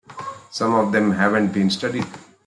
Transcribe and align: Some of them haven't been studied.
Some 0.49 0.73
of 0.73 0.91
them 0.93 1.11
haven't 1.11 1.53
been 1.53 1.69
studied. 1.69 2.07